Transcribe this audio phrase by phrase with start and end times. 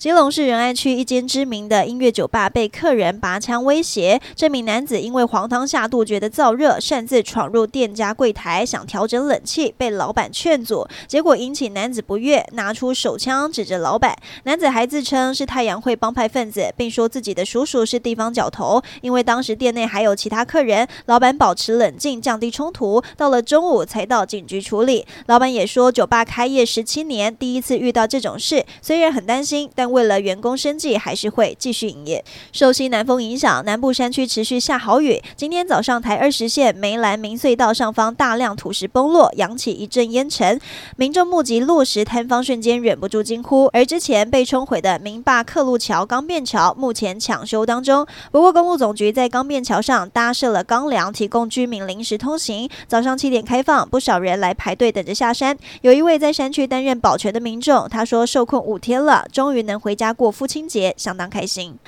[0.00, 14.16] 基隆市仁爱区一间知名的音乐酒吧被客人拔枪威胁，这名男子因为黄汤下肚觉得燥热，擅自闯入店家柜台想调整冷气，被老板劝阻，结果引起男子不悦，拿出手枪指着老板。
[14.44, 18.82] 男子还自称是太阳会帮派分子，并说自己的叔叔是地方角头。
[19.02, 25.04] 因为当时店内还有其他客人，老板保持冷静，降低冲突，到了中午才到警局处理。
[25.26, 29.89] 老板也说，酒吧开业十七年，第一次遇到这种事，虽然很担心，但。
[29.90, 32.24] 为了员工生计，还是会继续营业。
[32.52, 35.20] 受西南风影响，南部山区持续下好雨。
[35.36, 40.60] 今天早上，台二十线梅兰明隧道上方大量土石崩落，扬起一阵烟尘。
[40.96, 43.66] 民众目击落石坍方瞬间，忍不住惊呼。
[43.72, 48.06] 而之前被冲毁的明坝客路桥钢便桥，目前抢修当中。
[48.30, 52.70] 不过，公路总局在钢便桥上搭设了钢梁，提供居民临时通行。
[52.86, 55.58] 早上七点开放，不少人来排队等着下山。
[55.82, 59.79] 有一位在山区担任保全的民众，他说受困五天了，终于能。
[59.80, 61.78] 回家过父亲节，相当开心。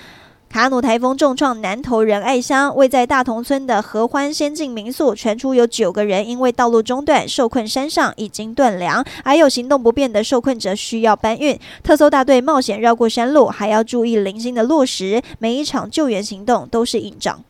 [0.48, 11.58] 卡努台风重创南投仁爱乡，位在大同村的合欢仙境民宿传出有九个人因为道路中断受困山上，已经断粮，还有行动不便的受困者需要搬运。
[11.82, 17.42] 特搜大队冒险绕过山路，还要注意零星的落石，每一场救援行动都是硬仗。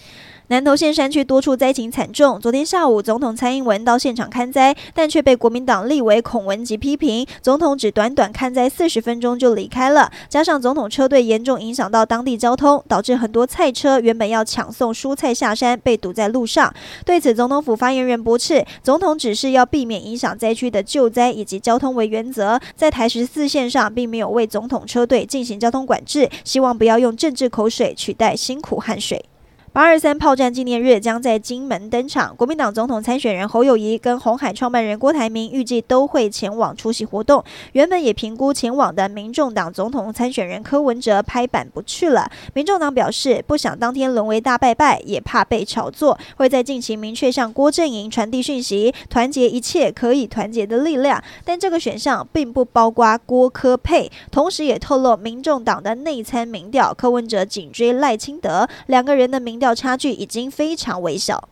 [0.53, 2.39] 南投县山区多处灾情惨重。
[2.39, 7.27] 昨天下午，总统蔡英文到现场看灾，但却被国民党立委孔文吉批评。
[7.41, 16.71] 总统只短短看灾四十分钟就离开了，加上总统车队严重影响到当地交通，导致很多菜车原本要抢送蔬菜下山，被堵在路上。
[17.07, 29.25] 对此，总统府发言人驳斥，总统只是要避免影响灾区的救灾以及交通为原则，在台十四线上并没有为总统车队进行交通管制，希望不要用政治口水取代辛苦汗水。
[29.73, 37.43] 八二三炮战纪念日将在金门登场，国民党总统参选人侯友谊跟红海创办人郭台铭预计都会前往出席活动。
[37.73, 42.31] 原本也评估前往的民众党总统参选人柯文哲拍板不去了。
[42.53, 51.19] 民众党表示不想当天沦为大拜拜，也怕被炒作，会在近期明确向郭阵营传递讯息，团结一切可以团结的力量。
[51.47, 59.62] 但这个选项并不包括郭柯配，同时也透露民众党的内参民调，柯文哲紧追赖清德，两个人的民。
[59.63, 61.49] 调差距已经非常微小。